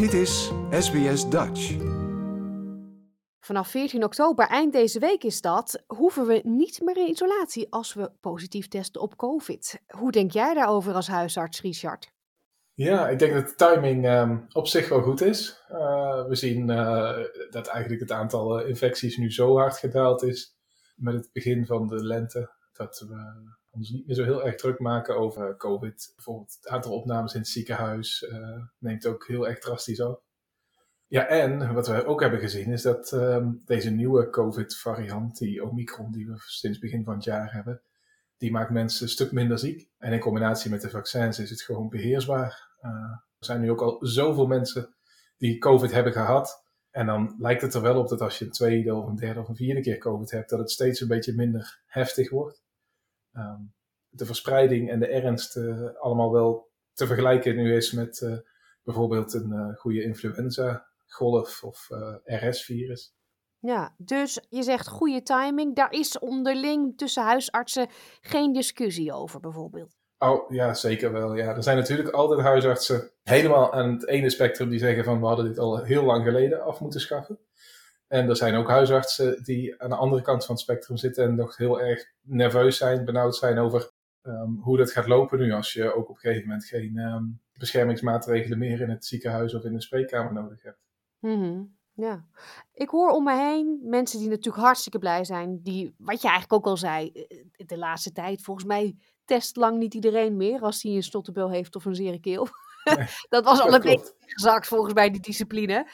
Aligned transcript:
Dit 0.00 0.12
is 0.12 0.52
SBS 0.70 1.28
Dutch. 1.28 1.76
Vanaf 3.40 3.68
14 3.68 4.04
oktober, 4.04 4.46
eind 4.46 4.72
deze 4.72 4.98
week 4.98 5.24
is 5.24 5.40
dat, 5.40 5.82
hoeven 5.86 6.26
we 6.26 6.40
niet 6.44 6.80
meer 6.82 6.96
in 6.96 7.08
isolatie 7.08 7.66
als 7.70 7.94
we 7.94 8.10
positief 8.20 8.68
testen 8.68 9.00
op 9.00 9.16
COVID. 9.16 9.80
Hoe 9.86 10.12
denk 10.12 10.30
jij 10.30 10.54
daarover 10.54 10.94
als 10.94 11.08
huisarts, 11.08 11.60
Richard? 11.60 12.12
Ja, 12.74 13.08
ik 13.08 13.18
denk 13.18 13.32
dat 13.32 13.48
de 13.48 13.54
timing 13.54 14.06
ehm, 14.06 14.38
op 14.52 14.66
zich 14.66 14.88
wel 14.88 15.02
goed 15.02 15.20
is. 15.20 15.64
Uh, 15.70 16.26
we 16.26 16.34
zien 16.34 16.68
uh, 16.70 17.18
dat 17.50 17.66
eigenlijk 17.66 18.00
het 18.00 18.12
aantal 18.12 18.60
uh, 18.60 18.68
infecties 18.68 19.16
nu 19.16 19.32
zo 19.32 19.56
hard 19.56 19.76
gedaald 19.76 20.22
is 20.22 20.56
met 20.96 21.14
het 21.14 21.30
begin 21.32 21.66
van 21.66 21.86
de 21.86 22.04
lente, 22.04 22.50
dat 22.80 23.04
we 23.08 23.50
ons 23.70 23.90
niet 23.90 24.06
meer 24.06 24.16
zo 24.16 24.24
heel 24.24 24.46
erg 24.46 24.54
druk 24.54 24.78
maken 24.78 25.16
over 25.16 25.56
COVID. 25.56 26.12
Bijvoorbeeld 26.14 26.56
het 26.60 26.68
aantal 26.68 26.92
opnames 26.92 27.34
in 27.34 27.40
het 27.40 27.48
ziekenhuis 27.48 28.32
neemt 28.78 29.06
ook 29.06 29.26
heel 29.26 29.48
erg 29.48 29.58
drastisch 29.58 30.00
af. 30.00 30.20
Ja, 31.06 31.26
en 31.26 31.74
wat 31.74 31.88
we 31.88 32.04
ook 32.04 32.20
hebben 32.20 32.40
gezien 32.40 32.72
is 32.72 32.82
dat 32.82 33.12
um, 33.12 33.62
deze 33.64 33.90
nieuwe 33.90 34.30
COVID-variant, 34.30 35.38
die 35.38 35.64
Omicron, 35.64 36.12
die 36.12 36.26
we 36.26 36.34
sinds 36.36 36.78
begin 36.78 37.04
van 37.04 37.14
het 37.14 37.24
jaar 37.24 37.52
hebben, 37.52 37.82
die 38.36 38.50
maakt 38.50 38.70
mensen 38.70 39.02
een 39.02 39.12
stuk 39.12 39.32
minder 39.32 39.58
ziek. 39.58 39.90
En 39.98 40.12
in 40.12 40.20
combinatie 40.20 40.70
met 40.70 40.80
de 40.80 40.90
vaccins 40.90 41.38
is 41.38 41.50
het 41.50 41.62
gewoon 41.62 41.88
beheersbaar. 41.88 42.68
Uh, 42.82 42.90
er 43.38 43.44
zijn 43.44 43.60
nu 43.60 43.70
ook 43.70 43.82
al 43.82 43.98
zoveel 44.00 44.46
mensen 44.46 44.94
die 45.36 45.58
COVID 45.58 45.92
hebben 45.92 46.12
gehad. 46.12 46.64
En 46.90 47.06
dan 47.06 47.34
lijkt 47.38 47.62
het 47.62 47.74
er 47.74 47.82
wel 47.82 47.98
op 47.98 48.08
dat 48.08 48.20
als 48.20 48.38
je 48.38 48.44
een 48.44 48.50
tweede 48.50 48.94
of 48.94 49.06
een 49.06 49.16
derde 49.16 49.40
of 49.40 49.48
een 49.48 49.56
vierde 49.56 49.80
keer 49.80 49.98
COVID 49.98 50.30
hebt, 50.30 50.50
dat 50.50 50.58
het 50.58 50.70
steeds 50.70 51.00
een 51.00 51.08
beetje 51.08 51.34
minder 51.34 51.82
heftig 51.86 52.30
wordt. 52.30 52.62
Um, 53.36 53.74
de 54.08 54.26
verspreiding 54.26 54.90
en 54.90 54.98
de 54.98 55.06
ernst 55.06 55.56
uh, 55.56 55.88
allemaal 56.00 56.32
wel 56.32 56.70
te 56.92 57.06
vergelijken 57.06 57.56
nu 57.56 57.76
is 57.76 57.92
met 57.92 58.20
uh, 58.20 58.36
bijvoorbeeld 58.82 59.34
een 59.34 59.50
uh, 59.52 59.76
goede 59.76 60.02
influenza-golf 60.02 61.62
of 61.64 61.88
RS-virus. 62.24 63.14
Ja, 63.58 63.94
dus 63.98 64.46
je 64.48 64.62
zegt 64.62 64.88
goede 64.88 65.22
timing. 65.22 65.76
Daar 65.76 65.92
is 65.92 66.18
onderling 66.18 66.96
tussen 66.96 67.22
huisartsen 67.22 67.88
geen 68.20 68.52
discussie 68.52 69.12
over, 69.12 69.40
bijvoorbeeld. 69.40 69.96
Oh 70.18 70.50
ja, 70.50 70.74
zeker 70.74 71.12
wel. 71.12 71.34
Ja. 71.34 71.54
Er 71.54 71.62
zijn 71.62 71.76
natuurlijk 71.76 72.08
altijd 72.08 72.40
huisartsen 72.40 73.10
helemaal 73.22 73.72
aan 73.72 73.92
het 73.92 74.06
ene 74.06 74.30
spectrum 74.30 74.68
die 74.68 74.78
zeggen 74.78 75.04
van 75.04 75.20
we 75.20 75.26
hadden 75.26 75.44
dit 75.44 75.58
al 75.58 75.84
heel 75.84 76.02
lang 76.02 76.24
geleden 76.24 76.64
af 76.64 76.80
moeten 76.80 77.00
schaffen. 77.00 77.38
En 78.10 78.28
er 78.28 78.36
zijn 78.36 78.54
ook 78.54 78.68
huisartsen 78.68 79.42
die 79.42 79.82
aan 79.82 79.88
de 79.90 79.96
andere 79.96 80.22
kant 80.22 80.44
van 80.44 80.54
het 80.54 80.64
spectrum 80.64 80.96
zitten 80.96 81.24
en 81.24 81.34
nog 81.34 81.56
heel 81.56 81.80
erg 81.80 82.04
nerveus 82.20 82.76
zijn, 82.76 83.04
benauwd 83.04 83.36
zijn 83.36 83.58
over 83.58 83.90
um, 84.22 84.58
hoe 84.62 84.76
dat 84.76 84.92
gaat 84.92 85.06
lopen 85.06 85.38
nu 85.38 85.52
als 85.52 85.72
je 85.72 85.94
ook 85.94 86.08
op 86.08 86.14
een 86.14 86.20
gegeven 86.20 86.48
moment 86.48 86.64
geen 86.64 86.98
um, 86.98 87.40
beschermingsmaatregelen 87.52 88.58
meer 88.58 88.80
in 88.80 88.90
het 88.90 89.04
ziekenhuis 89.04 89.54
of 89.54 89.64
in 89.64 89.72
de 89.72 89.80
spreekkamer 89.80 90.32
nodig 90.32 90.62
hebt. 90.62 90.78
Mm 91.18 91.40
-hmm. 91.40 91.78
Ja, 91.92 92.24
ik 92.72 92.88
hoor 92.88 93.10
om 93.10 93.24
me 93.24 93.36
heen 93.36 93.80
mensen 93.82 94.18
die 94.18 94.28
natuurlijk 94.28 94.64
hartstikke 94.64 94.98
blij 94.98 95.24
zijn. 95.24 95.62
Die, 95.62 95.94
wat 95.98 96.22
je 96.22 96.28
eigenlijk 96.28 96.52
ook 96.52 96.66
al 96.66 96.76
zei, 96.76 97.26
de 97.56 97.78
laatste 97.78 98.12
tijd, 98.12 98.42
volgens 98.42 98.66
mij 98.66 98.96
test 99.24 99.56
lang 99.56 99.78
niet 99.78 99.94
iedereen 99.94 100.36
meer 100.36 100.60
als 100.60 100.82
hij 100.82 100.92
een 100.92 101.02
stotterbel 101.02 101.50
heeft 101.50 101.76
of 101.76 101.84
een 101.84 101.94
zere 101.94 102.20
keel. 102.20 102.48
Nee, 102.84 103.06
dat 103.28 103.44
was 103.44 103.60
al 103.60 103.74
een 103.74 103.80
beetje 103.80 104.14
gezakt 104.18 104.66
volgens 104.66 104.94
mij, 104.94 105.10
die 105.10 105.20
discipline. 105.20 105.90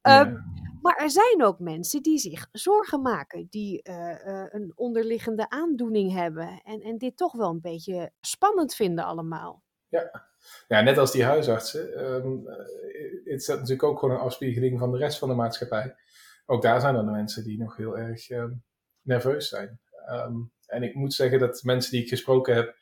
Ja. 0.00 0.44
Maar 0.84 0.96
er 0.96 1.10
zijn 1.10 1.42
ook 1.42 1.58
mensen 1.58 2.02
die 2.02 2.18
zich 2.18 2.48
zorgen 2.52 3.02
maken, 3.02 3.46
die 3.50 3.80
uh, 3.88 3.94
uh, 3.94 4.46
een 4.48 4.72
onderliggende 4.74 5.48
aandoening 5.50 6.12
hebben 6.12 6.60
en, 6.64 6.80
en 6.80 6.98
dit 6.98 7.16
toch 7.16 7.32
wel 7.32 7.50
een 7.50 7.60
beetje 7.60 8.12
spannend 8.20 8.74
vinden 8.74 9.04
allemaal. 9.04 9.62
Ja, 9.88 10.28
ja 10.68 10.80
net 10.80 10.98
als 10.98 11.12
die 11.12 11.24
huisartsen. 11.24 12.14
Um, 12.14 12.46
het 13.24 13.40
is 13.40 13.46
natuurlijk 13.46 13.82
ook 13.82 13.98
gewoon 13.98 14.14
een 14.14 14.20
afspiegeling 14.20 14.78
van 14.78 14.90
de 14.90 14.98
rest 14.98 15.18
van 15.18 15.28
de 15.28 15.34
maatschappij. 15.34 15.94
Ook 16.46 16.62
daar 16.62 16.80
zijn 16.80 16.94
er 16.94 17.04
mensen 17.04 17.44
die 17.44 17.58
nog 17.58 17.76
heel 17.76 17.98
erg 17.98 18.30
um, 18.30 18.64
nerveus 19.02 19.48
zijn. 19.48 19.80
Um, 20.10 20.52
en 20.66 20.82
ik 20.82 20.94
moet 20.94 21.14
zeggen 21.14 21.38
dat 21.38 21.62
mensen 21.62 21.90
die 21.90 22.02
ik 22.02 22.08
gesproken 22.08 22.54
heb, 22.54 22.76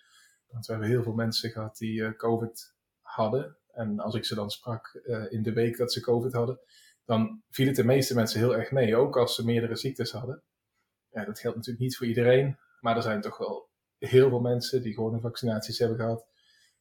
want 0.47 0.67
we 0.67 0.73
hebben 0.73 0.91
heel 0.91 1.03
veel 1.03 1.15
mensen 1.15 1.51
gehad 1.51 1.77
die 1.77 2.17
COVID 2.17 2.75
hadden. 3.01 3.57
En 3.73 4.01
als 4.01 4.15
ik 4.15 4.25
ze 4.25 4.35
dan 4.35 4.51
sprak 4.51 5.01
in 5.29 5.43
de 5.43 5.53
week 5.53 5.77
dat 5.77 5.93
ze 5.93 6.01
COVID 6.01 6.33
hadden, 6.33 6.61
dan 7.05 7.43
viel 7.51 7.67
het 7.67 7.77
de 7.77 7.85
meeste 7.85 8.15
mensen 8.15 8.39
heel 8.39 8.57
erg 8.57 8.71
mee. 8.71 8.97
Ook 8.97 9.17
als 9.17 9.35
ze 9.35 9.45
meerdere 9.45 9.77
ziektes 9.77 10.11
hadden. 10.11 10.43
Ja, 11.11 11.25
dat 11.25 11.39
geldt 11.39 11.57
natuurlijk 11.57 11.85
niet 11.85 11.97
voor 11.97 12.07
iedereen. 12.07 12.59
Maar 12.81 12.97
er 12.97 13.03
zijn 13.03 13.21
toch 13.21 13.39
wel 13.39 13.69
heel 13.99 14.29
veel 14.29 14.41
mensen 14.41 14.83
die 14.83 14.95
gewoon 14.95 15.21
vaccinaties 15.21 15.79
hebben 15.79 15.99
gehad. 15.99 16.27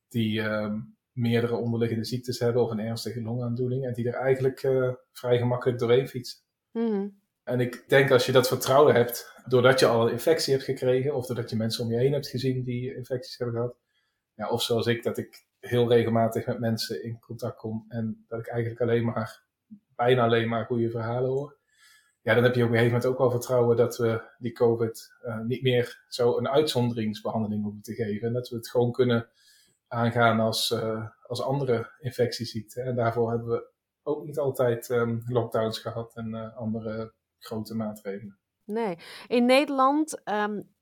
Die 0.07 0.41
um, 0.41 0.97
meerdere 1.11 1.55
onderliggende 1.55 2.05
ziektes 2.05 2.39
hebben 2.39 2.63
of 2.63 2.71
een 2.71 2.79
ernstige 2.79 3.21
longaandoening. 3.21 3.85
En 3.85 3.93
die 3.93 4.07
er 4.07 4.13
eigenlijk 4.13 4.63
uh, 4.63 4.93
vrij 5.11 5.37
gemakkelijk 5.37 5.79
doorheen 5.79 6.07
fietsen. 6.07 6.39
Mm. 6.71 7.19
En 7.43 7.59
ik 7.59 7.83
denk 7.87 8.11
als 8.11 8.25
je 8.25 8.31
dat 8.31 8.47
vertrouwen 8.47 8.93
hebt, 8.93 9.41
doordat 9.45 9.79
je 9.79 9.85
al 9.85 10.05
een 10.05 10.11
infectie 10.11 10.53
hebt 10.53 10.65
gekregen, 10.65 11.15
of 11.15 11.25
doordat 11.25 11.49
je 11.49 11.55
mensen 11.55 11.83
om 11.83 11.91
je 11.91 11.97
heen 11.97 12.13
hebt 12.13 12.27
gezien 12.27 12.63
die 12.63 12.95
infecties 12.95 13.37
hebben 13.37 13.55
gehad. 13.55 13.75
Ja, 14.33 14.49
of 14.49 14.61
zoals 14.61 14.87
ik, 14.87 15.03
dat 15.03 15.17
ik 15.17 15.45
heel 15.59 15.89
regelmatig 15.89 16.45
met 16.45 16.59
mensen 16.59 17.03
in 17.03 17.19
contact 17.19 17.57
kom 17.57 17.85
en 17.87 18.25
dat 18.27 18.39
ik 18.39 18.47
eigenlijk 18.47 18.81
alleen 18.81 19.05
maar, 19.05 19.43
bijna 19.95 20.23
alleen 20.23 20.49
maar 20.49 20.65
goede 20.65 20.89
verhalen 20.89 21.29
hoor. 21.29 21.59
Ja, 22.21 22.33
dan 22.33 22.43
heb 22.43 22.55
je 22.55 22.63
op 22.63 22.69
een 22.69 22.75
gegeven 22.75 22.93
moment 22.93 23.11
ook 23.11 23.17
wel 23.17 23.31
vertrouwen 23.31 23.77
dat 23.77 23.97
we 23.97 24.21
die 24.37 24.51
COVID 24.51 25.13
uh, 25.25 25.39
niet 25.39 25.61
meer 25.61 26.03
zo 26.07 26.37
een 26.37 26.49
uitzonderingsbehandeling 26.49 27.63
hoeven 27.63 27.81
te 27.81 27.93
geven. 27.93 28.27
En 28.27 28.33
dat 28.33 28.49
we 28.49 28.55
het 28.55 28.69
gewoon 28.69 28.91
kunnen 28.91 29.29
aangaan 29.87 30.39
als, 30.39 30.71
uh, 30.71 31.07
als 31.27 31.41
andere 31.41 31.91
infectieziekten. 31.99 32.85
En 32.85 32.95
daarvoor 32.95 33.29
hebben 33.29 33.47
we 33.47 33.69
ook 34.03 34.25
niet 34.25 34.39
altijd 34.39 34.89
um, 34.89 35.23
lockdowns 35.25 35.79
gehad 35.79 36.15
en 36.15 36.29
uh, 36.29 36.57
andere 36.57 37.13
grote 37.39 37.75
maatregelen. 37.75 38.39
Nee, 38.65 38.97
in 39.27 39.45
Nederland, 39.45 40.21
um, 40.29 40.75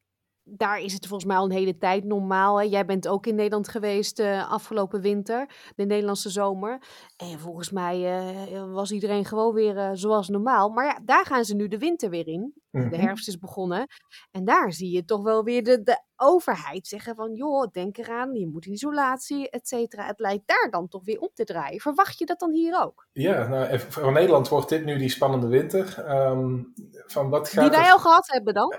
daar 0.49 0.79
is 0.79 0.93
het 0.93 1.07
volgens 1.07 1.29
mij 1.29 1.37
al 1.37 1.45
een 1.45 1.51
hele 1.51 1.77
tijd 1.77 2.03
normaal. 2.03 2.59
Hè? 2.59 2.63
Jij 2.63 2.85
bent 2.85 3.07
ook 3.07 3.25
in 3.25 3.35
Nederland 3.35 3.67
geweest 3.67 4.19
uh, 4.19 4.51
afgelopen 4.51 5.01
winter, 5.01 5.49
de 5.75 5.85
Nederlandse 5.85 6.29
zomer. 6.29 6.81
En 7.17 7.39
volgens 7.39 7.71
mij 7.71 8.21
uh, 8.51 8.73
was 8.73 8.91
iedereen 8.91 9.25
gewoon 9.25 9.53
weer 9.53 9.75
uh, 9.75 9.89
zoals 9.93 10.27
normaal. 10.29 10.69
Maar 10.69 10.85
ja, 10.85 10.99
daar 11.05 11.25
gaan 11.25 11.45
ze 11.45 11.55
nu 11.55 11.67
de 11.67 11.77
winter 11.77 12.09
weer 12.09 12.27
in. 12.27 12.58
De 12.71 12.97
herfst 12.97 13.27
is 13.27 13.37
begonnen. 13.37 13.87
En 14.31 14.45
daar 14.45 14.71
zie 14.71 14.91
je 14.91 15.05
toch 15.05 15.23
wel 15.23 15.43
weer 15.43 15.63
de, 15.63 15.81
de 15.81 16.03
overheid 16.15 16.87
zeggen 16.87 17.15
van... 17.15 17.33
joh, 17.33 17.67
denk 17.71 17.97
eraan, 17.97 18.33
je 18.33 18.47
moet 18.47 18.65
in 18.65 18.71
isolatie, 18.71 19.49
et 19.49 19.67
cetera. 19.67 20.05
Het 20.05 20.19
lijkt 20.19 20.47
daar 20.47 20.67
dan 20.69 20.87
toch 20.87 21.05
weer 21.05 21.19
om 21.19 21.29
te 21.33 21.43
draaien. 21.43 21.79
Verwacht 21.79 22.19
je 22.19 22.25
dat 22.25 22.39
dan 22.39 22.51
hier 22.51 22.81
ook? 22.83 23.07
Ja, 23.11 23.47
nou, 23.47 23.79
voor 23.79 24.11
Nederland 24.11 24.47
wordt 24.47 24.69
dit 24.69 24.85
nu 24.85 24.97
die 24.97 25.09
spannende 25.09 25.47
winter. 25.47 26.09
Um, 26.09 26.73
van 27.05 27.29
wat 27.29 27.49
gaat 27.49 27.63
Die 27.63 27.79
wij 27.79 27.87
er... 27.87 27.91
al 27.91 27.99
gehad 27.99 28.27
hebben 28.27 28.53
dan? 28.53 28.73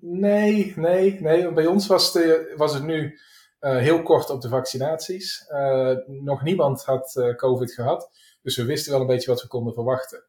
Nee, 0.00 0.72
nee, 0.76 1.20
nee. 1.20 1.52
Bij 1.52 1.66
ons 1.66 1.86
was, 1.86 2.12
de, 2.12 2.52
was 2.56 2.74
het 2.74 2.84
nu 2.84 3.18
uh, 3.60 3.76
heel 3.76 4.02
kort 4.02 4.30
op 4.30 4.40
de 4.40 4.48
vaccinaties. 4.48 5.44
Uh, 5.48 5.96
nog 6.06 6.42
niemand 6.42 6.84
had 6.84 7.16
uh, 7.18 7.34
COVID 7.34 7.72
gehad. 7.72 8.10
Dus 8.42 8.56
we 8.56 8.64
wisten 8.64 8.92
wel 8.92 9.00
een 9.00 9.06
beetje 9.06 9.30
wat 9.30 9.42
we 9.42 9.48
konden 9.48 9.74
verwachten. 9.74 10.24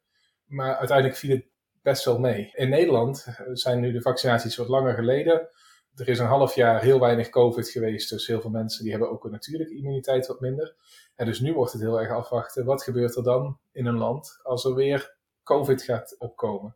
Maar 0.46 0.76
uiteindelijk 0.76 1.18
viel 1.18 1.36
het 1.36 1.46
best 1.88 2.06
wel 2.06 2.20
mee. 2.20 2.52
In 2.54 2.70
Nederland 2.70 3.28
zijn 3.54 3.80
nu 3.80 3.92
de 3.92 4.02
vaccinaties 4.02 4.56
wat 4.56 4.68
langer 4.68 4.94
geleden. 4.94 5.50
Er 5.96 6.08
is 6.08 6.20
een 6.20 6.26
half 6.26 6.56
jaar 6.56 6.82
heel 6.82 7.00
weinig 7.00 7.30
COVID 7.30 7.70
geweest. 7.70 8.10
Dus 8.10 8.28
heel 8.28 8.42
veel 8.42 8.50
mensen 8.50 8.82
die 8.82 8.92
hebben 8.92 9.12
ook 9.12 9.24
een 9.26 9.32
natuurlijke 9.32 9.76
immuniteit 9.76 10.28
wat 10.28 10.40
minder. 10.40 10.76
En 11.16 11.26
dus 11.26 11.40
nu 11.40 11.54
wordt 11.54 11.72
het 11.72 11.82
heel 11.82 12.00
erg 12.02 12.12
afwachten. 12.12 12.66
Wat 12.66 12.84
gebeurt 12.84 13.16
er 13.16 13.24
dan 13.24 13.60
in 13.72 13.86
een 13.86 13.98
land 13.98 14.40
als 14.44 14.66
er 14.66 14.76
weer 14.76 15.18
COVID 15.44 15.84
gaat 15.84 16.16
opkomen? 16.18 16.76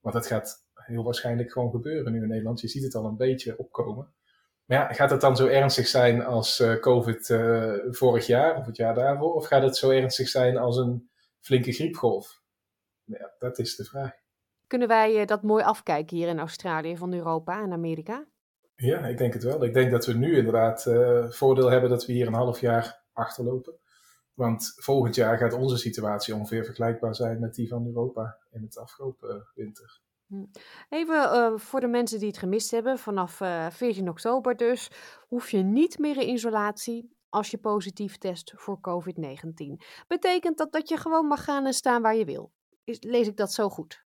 Want 0.00 0.14
dat 0.14 0.26
gaat 0.26 0.66
heel 0.74 1.04
waarschijnlijk 1.04 1.52
gewoon 1.52 1.70
gebeuren 1.70 2.12
nu 2.12 2.22
in 2.22 2.28
Nederland. 2.28 2.60
Je 2.60 2.68
ziet 2.68 2.82
het 2.82 2.94
al 2.94 3.04
een 3.04 3.16
beetje 3.16 3.58
opkomen. 3.58 4.14
Maar 4.64 4.78
ja, 4.78 4.92
gaat 4.92 5.10
het 5.10 5.20
dan 5.20 5.36
zo 5.36 5.46
ernstig 5.46 5.86
zijn 5.86 6.24
als 6.24 6.60
uh, 6.60 6.80
COVID 6.80 7.28
uh, 7.28 7.74
vorig 7.90 8.26
jaar 8.26 8.58
of 8.58 8.66
het 8.66 8.76
jaar 8.76 8.94
daarvoor? 8.94 9.34
Of 9.34 9.46
gaat 9.46 9.62
het 9.62 9.76
zo 9.76 9.90
ernstig 9.90 10.28
zijn 10.28 10.56
als 10.56 10.76
een 10.76 11.10
flinke 11.40 11.72
griepgolf? 11.72 12.40
Ja, 13.04 13.32
dat 13.38 13.58
is 13.58 13.76
de 13.76 13.84
vraag. 13.84 14.21
Kunnen 14.72 14.90
wij 14.90 15.20
uh, 15.20 15.26
dat 15.26 15.42
mooi 15.42 15.64
afkijken 15.64 16.16
hier 16.16 16.28
in 16.28 16.38
Australië 16.38 16.96
van 16.96 17.12
Europa 17.12 17.62
en 17.62 17.72
Amerika? 17.72 18.26
Ja, 18.76 19.06
ik 19.06 19.18
denk 19.18 19.32
het 19.32 19.42
wel. 19.42 19.64
Ik 19.64 19.74
denk 19.74 19.90
dat 19.90 20.06
we 20.06 20.12
nu 20.12 20.36
inderdaad 20.36 20.82
voordeel 21.28 21.70
hebben 21.70 21.90
dat 21.90 22.06
we 22.06 22.12
hier 22.12 22.26
een 22.26 22.34
half 22.34 22.60
jaar 22.60 23.02
achterlopen. 23.12 23.74
Want 24.34 24.72
volgend 24.76 25.14
jaar 25.14 25.38
gaat 25.38 25.52
onze 25.52 25.76
situatie 25.76 26.34
ongeveer 26.34 26.64
vergelijkbaar 26.64 27.14
zijn 27.14 27.40
met 27.40 27.54
die 27.54 27.68
van 27.68 27.86
Europa 27.86 28.38
in 28.50 28.62
het 28.62 28.78
afgelopen 28.78 29.46
winter. 29.54 30.00
Even 30.88 31.14
uh, 31.14 31.58
voor 31.58 31.80
de 31.80 31.86
mensen 31.86 32.18
die 32.18 32.28
het 32.28 32.38
gemist 32.38 32.70
hebben, 32.70 32.98
vanaf 32.98 33.40
uh, 33.40 33.70
14 33.70 34.08
oktober 34.08 34.56
dus, 34.56 34.90
hoef 35.28 35.50
je 35.50 35.58
niet 35.58 35.98
meer 35.98 36.16
in 36.16 36.28
isolatie 36.28 37.16
als 37.28 37.50
je 37.50 37.58
positief 37.58 38.18
test 38.18 38.52
voor 38.56 38.78
COVID-19. 38.80 39.84
Betekent 40.06 40.58
dat 40.58 40.72
dat 40.72 40.88
je 40.88 40.96
gewoon 40.96 41.26
mag 41.26 41.44
gaan 41.44 41.66
en 41.66 41.72
staan 41.72 42.02
waar 42.02 42.16
je 42.16 42.24
wil? 42.24 42.52
Is, 42.84 42.96
lees 43.00 43.28
ik 43.28 43.36
dat 43.36 43.52
zo 43.52 43.68
goed? 43.68 44.10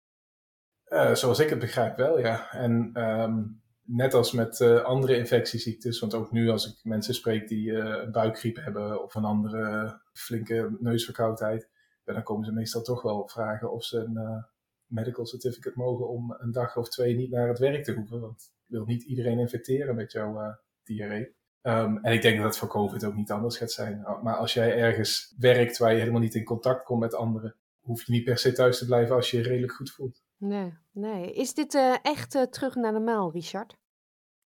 Uh, 0.94 1.14
zoals 1.16 1.40
ik 1.40 1.50
het 1.50 1.60
begrijp 1.60 1.98
wel, 1.98 2.20
ja. 2.20 2.52
En 2.52 3.04
um, 3.04 3.62
net 3.82 4.14
als 4.14 4.32
met 4.32 4.60
uh, 4.60 4.84
andere 4.84 5.18
infectieziektes, 5.18 6.00
want 6.00 6.14
ook 6.14 6.32
nu 6.32 6.50
als 6.50 6.68
ik 6.68 6.80
mensen 6.84 7.14
spreek 7.14 7.48
die 7.48 7.72
uh, 7.72 8.02
een 8.04 8.12
buikgriep 8.12 8.56
hebben 8.56 9.04
of 9.04 9.16
een 9.16 9.24
andere 9.24 10.00
flinke 10.14 10.78
neusverkoudheid, 10.80 11.70
dan 12.04 12.24
komen 12.24 12.46
ze 12.46 12.52
meestal 12.52 12.82
toch 12.82 13.02
wel 13.02 13.28
vragen 13.28 13.72
of 13.72 13.84
ze 13.84 13.98
een 13.98 14.46
medical 14.86 15.26
certificate 15.26 15.78
mogen 15.78 16.10
om 16.10 16.36
een 16.38 16.52
dag 16.52 16.78
of 16.78 16.90
twee 16.90 17.16
niet 17.16 17.32
naar 17.32 17.48
het 17.48 17.60
werk 17.60 17.84
te 17.84 17.94
hoeven. 17.94 18.20
Want 18.20 18.52
wil 18.66 18.86
niet 18.86 19.04
iedereen 19.04 19.40
infecteren 19.40 19.96
met 19.96 20.12
jouw 20.12 20.58
diarree. 20.84 21.36
Um, 21.62 21.98
en 22.02 22.14
ik 22.14 22.22
denk 22.22 22.38
dat 22.38 22.46
het 22.46 22.58
voor 22.58 22.68
COVID 22.68 23.06
ook 23.06 23.16
niet 23.16 23.32
anders 23.32 23.58
gaat 23.58 23.72
zijn. 23.72 24.06
Maar 24.22 24.36
als 24.36 24.54
jij 24.54 24.78
ergens 24.78 25.36
werkt 25.38 25.78
waar 25.78 25.94
je 25.94 26.00
helemaal 26.00 26.22
niet 26.22 26.36
in 26.36 26.44
contact 26.44 26.84
komt 26.84 27.00
met 27.00 27.16
anderen, 27.16 27.56
hoef 27.80 28.04
je 28.04 28.12
niet 28.12 28.24
per 28.24 28.38
se 28.38 28.52
thuis 28.52 28.78
te 28.78 28.86
blijven 28.86 29.16
als 29.16 29.32
je 29.32 29.38
je 29.38 29.44
redelijk 29.44 29.74
goed 29.74 29.92
voelt. 29.92 30.23
Nee, 30.44 30.74
nee. 30.92 31.34
Is 31.34 31.54
dit 31.54 31.74
uh, 31.74 31.96
echt 32.02 32.36
uh, 32.36 32.42
terug 32.42 32.76
naar 32.76 32.92
normaal, 32.92 33.32
Richard? 33.32 33.76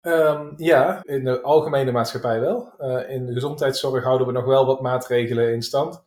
Um, 0.01 0.53
ja, 0.57 1.05
in 1.05 1.25
de 1.25 1.41
algemene 1.41 1.93
maatschappij 1.93 2.41
wel. 2.41 2.73
Uh, 2.79 3.11
in 3.11 3.27
de 3.27 3.33
gezondheidszorg 3.33 4.05
houden 4.05 4.27
we 4.27 4.33
nog 4.33 4.45
wel 4.45 4.67
wat 4.67 4.81
maatregelen 4.81 5.53
in 5.53 5.63
stand. 5.63 6.05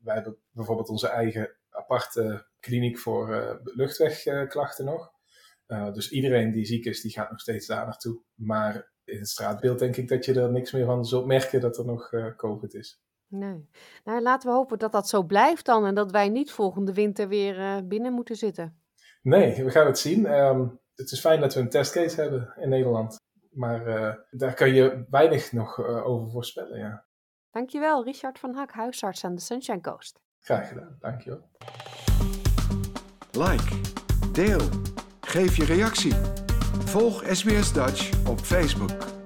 Wij 0.00 0.14
hebben 0.14 0.36
bijvoorbeeld 0.50 0.88
onze 0.88 1.08
eigen 1.08 1.54
aparte 1.70 2.46
kliniek 2.60 2.98
voor 2.98 3.60
luchtwegklachten 3.64 4.84
nog. 4.84 5.12
dus 5.92 6.10
iedereen 6.10 6.52
die 6.52 6.64
ziek 6.64 6.84
is, 6.84 7.00
die 7.00 7.12
gaat 7.12 7.30
nog 7.30 7.40
steeds 7.40 7.66
daar 7.66 7.84
naartoe. 7.84 8.20
Maar 8.34 8.90
in 9.04 9.18
het 9.18 9.28
straatbeeld 9.28 9.78
denk 9.78 9.96
ik 9.96 10.08
dat 10.08 10.24
je 10.24 10.40
er 10.40 10.50
niks 10.50 10.72
meer 10.72 10.84
van 10.84 11.04
zult 11.04 11.26
merken 11.26 11.60
dat 11.60 11.78
er 11.78 11.84
nog 11.84 12.10
COVID 12.36 12.74
is. 12.74 13.02
Nee. 13.26 13.68
Nou, 14.04 14.22
laten 14.22 14.48
we 14.48 14.54
hopen 14.54 14.78
dat 14.78 14.92
dat 14.92 15.08
zo 15.08 15.22
blijft 15.22 15.64
dan 15.66 15.86
en 15.86 15.94
dat 15.94 16.10
wij 16.10 16.28
niet 16.28 16.50
volgende 16.50 16.94
winter 16.94 17.28
weer 17.28 17.86
binnen 17.86 18.12
moeten 18.12 18.36
zitten. 18.36 18.78
Nee, 19.22 19.64
we 19.64 19.70
gaan 19.70 19.86
het 19.86 19.98
zien. 19.98 20.32
Um, 20.32 20.80
het 20.94 21.10
is 21.10 21.20
fijn 21.20 21.40
dat 21.40 21.54
we 21.54 21.60
een 21.60 21.68
testcase 21.68 22.20
hebben 22.20 22.52
in 22.56 22.68
Nederland. 22.68 23.16
Maar 23.50 23.86
uh, 23.86 24.14
daar 24.30 24.54
kan 24.54 24.74
je 24.74 25.04
weinig 25.10 25.52
nog 25.52 25.78
over 25.86 26.30
voorspellen, 26.30 26.78
ja. 26.78 27.04
Dankjewel, 27.50 28.04
Richard 28.04 28.38
van 28.38 28.54
Hak, 28.54 28.72
huisarts 28.72 29.24
aan 29.24 29.34
de 29.34 29.40
Sunshine 29.40 29.80
Coast. 29.80 30.20
Graag 30.40 30.68
gedaan, 30.68 30.96
dankjewel. 31.00 31.48
Like, 33.32 33.80
deel, 34.32 34.60
geef 35.20 35.56
je 35.56 35.64
reactie. 35.64 36.14
Volg 36.84 37.24
SBS 37.26 37.72
Dutch 37.72 38.28
op 38.28 38.38
Facebook. 38.38 39.17